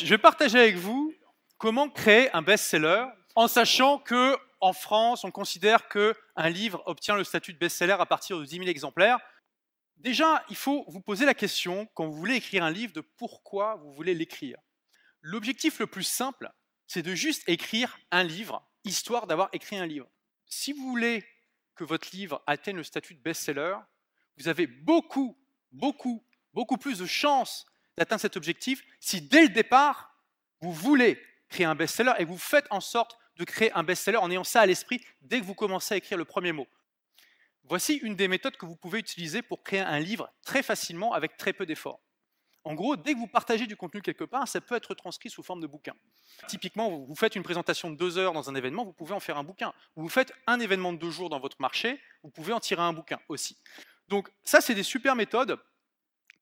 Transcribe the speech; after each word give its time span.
Je 0.00 0.10
vais 0.10 0.18
partager 0.18 0.60
avec 0.60 0.76
vous 0.76 1.12
comment 1.58 1.88
créer 1.88 2.30
un 2.32 2.40
best-seller 2.40 3.06
en 3.34 3.48
sachant 3.48 3.98
que 3.98 4.38
en 4.60 4.72
France, 4.72 5.24
on 5.24 5.32
considère 5.32 5.88
qu'un 5.88 6.48
livre 6.48 6.82
obtient 6.86 7.16
le 7.16 7.24
statut 7.24 7.52
de 7.52 7.58
best-seller 7.58 7.96
à 7.98 8.06
partir 8.06 8.38
de 8.38 8.44
10 8.44 8.58
000 8.58 8.68
exemplaires. 8.68 9.18
Déjà, 9.96 10.44
il 10.50 10.56
faut 10.56 10.84
vous 10.88 11.00
poser 11.00 11.26
la 11.26 11.34
question, 11.34 11.88
quand 11.94 12.06
vous 12.06 12.14
voulez 12.14 12.36
écrire 12.36 12.62
un 12.62 12.70
livre, 12.70 12.92
de 12.92 13.00
pourquoi 13.00 13.74
vous 13.76 13.92
voulez 13.92 14.14
l'écrire. 14.14 14.58
L'objectif 15.20 15.80
le 15.80 15.88
plus 15.88 16.04
simple, 16.04 16.52
c'est 16.86 17.02
de 17.02 17.14
juste 17.14 17.42
écrire 17.48 17.98
un 18.12 18.22
livre, 18.22 18.64
histoire 18.84 19.26
d'avoir 19.26 19.48
écrit 19.52 19.78
un 19.78 19.86
livre. 19.86 20.08
Si 20.46 20.72
vous 20.72 20.88
voulez 20.88 21.24
que 21.74 21.82
votre 21.82 22.08
livre 22.12 22.40
atteigne 22.46 22.76
le 22.76 22.84
statut 22.84 23.14
de 23.14 23.20
best-seller, 23.20 23.76
vous 24.38 24.46
avez 24.46 24.68
beaucoup, 24.68 25.36
beaucoup, 25.72 26.24
beaucoup 26.54 26.78
plus 26.78 26.98
de 26.98 27.06
chances 27.06 27.66
d'atteindre 27.98 28.20
cet 28.20 28.36
objectif 28.36 28.82
si 29.00 29.20
dès 29.20 29.42
le 29.42 29.48
départ, 29.48 30.14
vous 30.60 30.72
voulez 30.72 31.20
créer 31.48 31.66
un 31.66 31.74
best-seller 31.74 32.12
et 32.18 32.24
vous 32.24 32.38
faites 32.38 32.66
en 32.70 32.80
sorte 32.80 33.18
de 33.36 33.44
créer 33.44 33.72
un 33.72 33.82
best-seller 33.82 34.18
en 34.18 34.30
ayant 34.30 34.44
ça 34.44 34.60
à 34.60 34.66
l'esprit 34.66 35.04
dès 35.20 35.40
que 35.40 35.44
vous 35.44 35.54
commencez 35.54 35.94
à 35.94 35.96
écrire 35.96 36.18
le 36.18 36.24
premier 36.24 36.52
mot. 36.52 36.66
Voici 37.64 37.96
une 37.96 38.16
des 38.16 38.28
méthodes 38.28 38.56
que 38.56 38.66
vous 38.66 38.76
pouvez 38.76 38.98
utiliser 38.98 39.42
pour 39.42 39.62
créer 39.62 39.80
un 39.80 40.00
livre 40.00 40.32
très 40.42 40.62
facilement 40.62 41.12
avec 41.12 41.36
très 41.36 41.52
peu 41.52 41.66
d'efforts. 41.66 42.00
En 42.64 42.74
gros, 42.74 42.96
dès 42.96 43.14
que 43.14 43.18
vous 43.18 43.26
partagez 43.26 43.66
du 43.66 43.76
contenu 43.76 44.02
quelque 44.02 44.24
part, 44.24 44.46
ça 44.48 44.60
peut 44.60 44.74
être 44.74 44.94
transcrit 44.94 45.30
sous 45.30 45.42
forme 45.42 45.60
de 45.60 45.66
bouquin. 45.66 45.94
Typiquement, 46.48 46.90
vous 46.90 47.14
faites 47.14 47.36
une 47.36 47.42
présentation 47.42 47.90
de 47.90 47.96
deux 47.96 48.18
heures 48.18 48.32
dans 48.32 48.50
un 48.50 48.54
événement, 48.54 48.84
vous 48.84 48.92
pouvez 48.92 49.14
en 49.14 49.20
faire 49.20 49.38
un 49.38 49.44
bouquin. 49.44 49.72
Vous 49.96 50.08
faites 50.08 50.32
un 50.46 50.60
événement 50.60 50.92
de 50.92 50.98
deux 50.98 51.10
jours 51.10 51.30
dans 51.30 51.40
votre 51.40 51.60
marché, 51.60 52.00
vous 52.22 52.30
pouvez 52.30 52.52
en 52.52 52.60
tirer 52.60 52.82
un 52.82 52.92
bouquin 52.92 53.18
aussi. 53.28 53.56
Donc 54.08 54.30
ça, 54.44 54.60
c'est 54.60 54.74
des 54.74 54.82
super 54.82 55.14
méthodes 55.14 55.58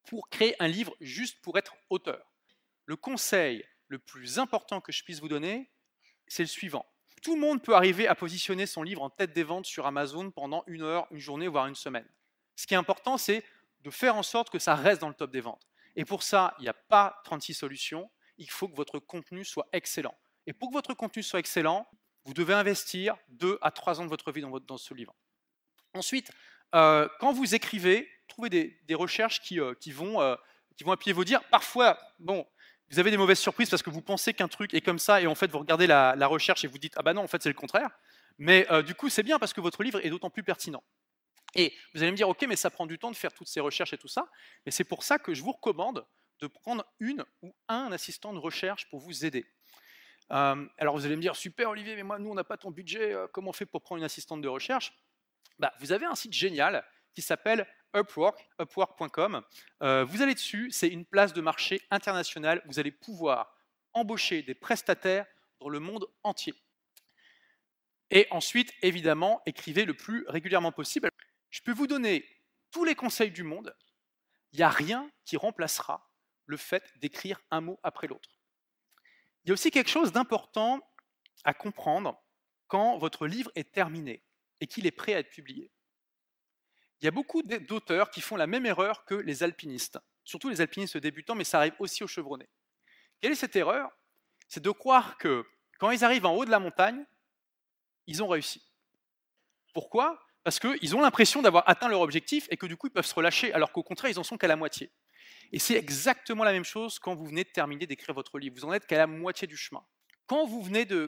pour 0.06 0.28
créer 0.28 0.54
un 0.62 0.68
livre 0.68 0.96
juste 1.00 1.40
pour 1.42 1.58
être 1.58 1.74
auteur. 1.90 2.32
Le 2.86 2.96
conseil 2.96 3.64
le 3.88 3.98
plus 3.98 4.38
important 4.38 4.80
que 4.80 4.92
je 4.92 5.04
puisse 5.04 5.20
vous 5.20 5.28
donner, 5.28 5.70
c'est 6.26 6.42
le 6.42 6.48
suivant. 6.48 6.86
Tout 7.22 7.34
le 7.34 7.40
monde 7.40 7.62
peut 7.62 7.74
arriver 7.74 8.06
à 8.08 8.14
positionner 8.14 8.66
son 8.66 8.82
livre 8.82 9.02
en 9.02 9.10
tête 9.10 9.32
des 9.32 9.42
ventes 9.42 9.66
sur 9.66 9.86
Amazon 9.86 10.30
pendant 10.30 10.62
une 10.66 10.82
heure, 10.82 11.06
une 11.10 11.18
journée, 11.18 11.48
voire 11.48 11.66
une 11.66 11.74
semaine. 11.74 12.06
Ce 12.56 12.66
qui 12.66 12.74
est 12.74 12.76
important, 12.76 13.18
c'est 13.18 13.44
de 13.80 13.90
faire 13.90 14.16
en 14.16 14.22
sorte 14.22 14.50
que 14.50 14.58
ça 14.58 14.74
reste 14.74 15.00
dans 15.00 15.08
le 15.08 15.14
top 15.14 15.30
des 15.30 15.40
ventes. 15.40 15.66
Et 15.94 16.04
pour 16.04 16.22
ça, 16.22 16.54
il 16.58 16.62
n'y 16.62 16.68
a 16.68 16.74
pas 16.74 17.20
36 17.24 17.54
solutions, 17.54 18.10
il 18.38 18.50
faut 18.50 18.68
que 18.68 18.76
votre 18.76 18.98
contenu 18.98 19.44
soit 19.44 19.68
excellent. 19.72 20.14
Et 20.46 20.52
pour 20.52 20.68
que 20.68 20.74
votre 20.74 20.94
contenu 20.94 21.22
soit 21.22 21.40
excellent, 21.40 21.88
vous 22.24 22.34
devez 22.34 22.54
investir 22.54 23.16
2 23.28 23.58
à 23.62 23.70
3 23.70 24.00
ans 24.00 24.04
de 24.04 24.10
votre 24.10 24.30
vie 24.32 24.42
dans, 24.42 24.76
ce 24.76 24.94
livre. 24.94 25.14
Ensuite, 25.94 26.30
euh, 26.74 27.08
quand 27.20 27.32
vous 27.32 27.54
écrivez, 27.54 28.08
trouvez 28.36 28.50
des, 28.86 28.94
recherches 28.94 29.40
qui, 29.40 29.60
euh, 29.60 29.74
vont, 29.94 30.20
euh, 30.20 30.36
qui 30.76 30.84
vont 30.84 30.92
appuyer 30.92 31.14
vos 31.14 31.24
dires. 31.24 31.42
Parfois, 31.44 31.98
bon, 32.18 32.46
vous 32.90 32.98
avez 32.98 33.10
des 33.10 33.16
mauvaises 33.16 33.38
surprises 33.38 33.70
parce 33.70 33.82
que 33.82 33.88
vous 33.88 34.02
pensez 34.02 34.34
qu'un 34.34 34.48
truc 34.48 34.74
est 34.74 34.82
comme 34.82 34.98
ça 34.98 35.22
et 35.22 35.26
en 35.26 35.34
fait 35.34 35.50
vous 35.50 35.58
regardez 35.58 35.86
la, 35.86 36.26
recherche 36.26 36.62
et 36.64 36.68
vous 36.68 36.78
dites 36.78 36.92
ah 36.96 37.02
bah 37.02 37.14
non 37.14 37.22
en 37.22 37.26
fait 37.26 37.42
c'est 37.42 37.48
le 37.48 37.54
contraire. 37.54 37.90
Mais 38.38 38.66
euh, 38.70 38.82
du 38.82 38.94
coup 38.94 39.08
c'est 39.08 39.22
bien 39.22 39.38
parce 39.38 39.54
que 39.54 39.60
votre 39.60 39.82
livre 39.82 40.04
est 40.04 40.10
d'autant 40.10 40.30
plus 40.30 40.42
pertinent. 40.42 40.84
Et 41.54 41.72
vous 41.94 42.02
allez 42.02 42.12
me 42.12 42.16
dire 42.16 42.28
ok 42.28 42.44
mais 42.46 42.56
ça 42.56 42.70
prend 42.70 42.86
du 42.86 42.98
temps 42.98 43.10
de 43.10 43.16
faire 43.16 43.32
toutes 43.32 43.48
ces 43.48 43.60
recherches 43.60 43.94
et 43.94 43.98
tout 43.98 44.08
ça. 44.08 44.28
Et 44.66 44.70
c'est 44.70 44.84
pour 44.84 45.02
ça 45.02 45.18
que 45.18 45.32
je 45.34 45.42
vous 45.42 45.52
recommande 45.52 46.06
de 46.40 46.46
prendre 46.46 46.84
une 47.00 47.24
ou 47.40 47.54
un 47.68 47.90
assistant 47.90 48.34
de 48.34 48.38
recherche 48.38 48.88
pour 48.90 49.00
vous 49.00 49.24
aider. 49.24 49.46
Alors 50.28 50.96
vous 50.96 51.06
allez 51.06 51.16
me 51.16 51.22
dire 51.22 51.34
super 51.34 51.70
Olivier 51.70 51.96
mais 51.96 52.02
moi 52.02 52.18
nous 52.18 52.30
on 52.30 52.34
n'a 52.34 52.44
pas 52.44 52.58
ton 52.58 52.70
budget 52.70 53.16
comment 53.32 53.50
on 53.50 53.54
fait 53.54 53.66
pour 53.66 53.80
prendre 53.80 53.98
une 53.98 54.04
assistante 54.04 54.42
de 54.42 54.48
recherche? 54.48 54.92
Bah, 55.58 55.72
Vous 55.80 55.92
avez 55.92 56.04
un 56.04 56.14
site 56.14 56.34
génial 56.34 56.84
qui 57.14 57.22
s'appelle 57.22 57.66
Upwork, 57.96 58.46
upwork.com. 58.60 59.42
Euh, 59.82 60.04
vous 60.04 60.20
allez 60.20 60.34
dessus, 60.34 60.70
c'est 60.70 60.88
une 60.88 61.06
place 61.06 61.32
de 61.32 61.40
marché 61.40 61.80
internationale. 61.90 62.62
Vous 62.66 62.78
allez 62.78 62.90
pouvoir 62.90 63.56
embaucher 63.94 64.42
des 64.42 64.54
prestataires 64.54 65.26
dans 65.60 65.70
le 65.70 65.80
monde 65.80 66.06
entier. 66.22 66.54
Et 68.10 68.26
ensuite, 68.30 68.72
évidemment, 68.82 69.40
écrivez 69.46 69.84
le 69.84 69.94
plus 69.94 70.26
régulièrement 70.28 70.72
possible. 70.72 71.08
Je 71.50 71.60
peux 71.62 71.72
vous 71.72 71.86
donner 71.86 72.24
tous 72.70 72.84
les 72.84 72.94
conseils 72.94 73.30
du 73.30 73.42
monde. 73.42 73.74
Il 74.52 74.58
n'y 74.58 74.62
a 74.62 74.68
rien 74.68 75.10
qui 75.24 75.36
remplacera 75.36 76.10
le 76.44 76.56
fait 76.56 76.84
d'écrire 76.96 77.40
un 77.50 77.60
mot 77.60 77.80
après 77.82 78.06
l'autre. 78.06 78.28
Il 79.44 79.48
y 79.48 79.50
a 79.50 79.54
aussi 79.54 79.70
quelque 79.70 79.90
chose 79.90 80.12
d'important 80.12 80.80
à 81.44 81.54
comprendre 81.54 82.22
quand 82.68 82.98
votre 82.98 83.26
livre 83.26 83.50
est 83.54 83.72
terminé 83.72 84.22
et 84.60 84.66
qu'il 84.66 84.86
est 84.86 84.92
prêt 84.92 85.14
à 85.14 85.20
être 85.20 85.30
publié. 85.30 85.70
Il 87.00 87.04
y 87.04 87.08
a 87.08 87.10
beaucoup 87.10 87.42
d'auteurs 87.42 88.10
qui 88.10 88.20
font 88.20 88.36
la 88.36 88.46
même 88.46 88.66
erreur 88.66 89.04
que 89.04 89.14
les 89.14 89.42
alpinistes, 89.42 89.98
surtout 90.24 90.48
les 90.48 90.60
alpinistes 90.60 90.96
débutants, 90.96 91.34
mais 91.34 91.44
ça 91.44 91.58
arrive 91.58 91.74
aussi 91.78 92.02
aux 92.02 92.08
chevronnés. 92.08 92.48
Quelle 93.20 93.32
est 93.32 93.36
cette 93.36 93.56
erreur? 93.56 93.90
C'est 94.48 94.62
de 94.62 94.70
croire 94.70 95.18
que 95.18 95.44
quand 95.78 95.90
ils 95.90 96.04
arrivent 96.04 96.26
en 96.26 96.34
haut 96.34 96.44
de 96.44 96.50
la 96.50 96.58
montagne, 96.58 97.04
ils 98.06 98.22
ont 98.22 98.28
réussi. 98.28 98.62
Pourquoi? 99.74 100.22
Parce 100.42 100.58
qu'ils 100.58 100.96
ont 100.96 101.00
l'impression 101.00 101.42
d'avoir 101.42 101.68
atteint 101.68 101.88
leur 101.88 102.00
objectif 102.00 102.46
et 102.50 102.56
que 102.56 102.66
du 102.66 102.76
coup 102.76 102.86
ils 102.86 102.92
peuvent 102.92 103.06
se 103.06 103.14
relâcher, 103.14 103.52
alors 103.52 103.72
qu'au 103.72 103.82
contraire 103.82 104.10
ils 104.10 104.18
en 104.18 104.22
sont 104.22 104.38
qu'à 104.38 104.46
la 104.46 104.56
moitié. 104.56 104.90
Et 105.52 105.58
c'est 105.58 105.74
exactement 105.74 106.44
la 106.44 106.52
même 106.52 106.64
chose 106.64 106.98
quand 106.98 107.14
vous 107.14 107.26
venez 107.26 107.44
de 107.44 107.50
terminer 107.50 107.86
d'écrire 107.86 108.14
votre 108.14 108.38
livre. 108.38 108.56
Vous 108.56 108.64
en 108.64 108.72
êtes 108.72 108.86
qu'à 108.86 108.96
la 108.96 109.06
moitié 109.06 109.46
du 109.46 109.56
chemin. 109.56 109.84
Quand, 110.26 110.48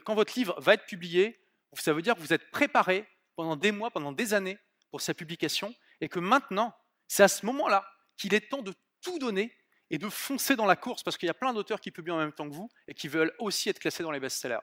quand 0.05 0.15
votre 0.15 0.39
livre 0.39 0.61
va 0.61 0.75
être 0.75 0.87
publié, 0.87 1.41
ça 1.73 1.93
veut 1.93 2.03
dire 2.03 2.15
que 2.15 2.21
vous 2.21 2.33
êtes 2.33 2.51
préparé 2.51 3.07
pendant 3.37 3.57
des 3.57 3.73
mois, 3.73 3.91
pendant 3.91 4.13
des 4.13 4.35
années 4.35 4.59
pour 4.91 5.01
sa 5.01 5.15
publication, 5.15 5.75
et 6.01 6.09
que 6.09 6.19
maintenant, 6.19 6.75
c'est 7.07 7.23
à 7.23 7.29
ce 7.29 7.45
moment-là 7.47 7.85
qu'il 8.17 8.35
est 8.35 8.49
temps 8.49 8.63
de 8.63 8.75
tout 9.03 9.19
donner 9.19 9.55
et 9.91 9.99
de 9.99 10.09
foncer 10.09 10.57
dans 10.57 10.67
la 10.67 10.77
course, 10.77 11.03
parce 11.03 11.17
qu'il 11.17 11.27
y 11.27 11.31
a 11.31 11.35
plein 11.35 11.55
d'auteurs 11.55 11.81
qui 11.81 11.91
publient 11.91 12.13
en 12.13 12.19
même 12.19 12.33
temps 12.33 12.49
que 12.49 12.55
vous 12.55 12.69
et 12.89 12.95
qui 12.95 13.09
veulent 13.09 13.35
aussi 13.39 13.69
être 13.69 13.79
classés 13.79 14.03
dans 14.03 14.11
les 14.11 14.21
best-sellers. 14.21 14.59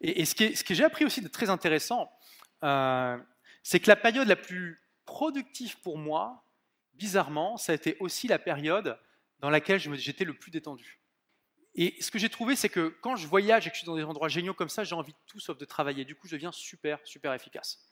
Et, 0.00 0.24
ce, 0.24 0.34
que 0.34 0.74
j'ai 0.74 0.84
appris 0.84 1.04
aussi 1.04 1.20
de 1.20 1.28
très 1.28 1.50
intéressant, 1.50 2.10
euh, 2.64 3.18
c'est 3.62 3.80
que 3.80 3.88
la 3.88 3.96
période 3.96 4.28
la 4.28 4.36
plus 4.36 4.80
productive 5.04 5.78
pour 5.80 5.98
moi, 5.98 6.44
bizarrement, 6.94 7.56
ça 7.56 7.72
a 7.72 7.74
été 7.74 7.96
aussi 8.00 8.28
la 8.28 8.38
période 8.38 8.98
dans 9.40 9.50
laquelle 9.50 9.78
j'étais 9.78 10.24
le 10.24 10.34
plus 10.34 10.50
détendu. 10.50 11.00
Et 11.74 11.96
ce 12.00 12.10
que 12.10 12.18
j'ai 12.18 12.28
trouvé, 12.28 12.54
c'est 12.54 12.68
que 12.68 12.88
quand 13.00 13.16
je 13.16 13.26
voyage 13.26 13.66
et 13.66 13.70
que 13.70 13.74
je 13.74 13.80
suis 13.80 13.86
dans 13.86 13.96
des 13.96 14.04
endroits 14.04 14.28
géniaux 14.28 14.54
comme 14.54 14.68
ça, 14.68 14.84
j'ai 14.84 14.94
envie 14.94 15.12
de 15.12 15.18
tout 15.26 15.40
sauf 15.40 15.56
de 15.56 15.64
travailler. 15.64 16.04
Du 16.04 16.14
coup, 16.14 16.28
je 16.28 16.36
deviens 16.36 16.52
super, 16.52 16.98
super 17.04 17.32
efficace. 17.32 17.91